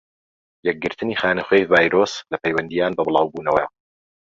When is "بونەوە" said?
3.33-3.65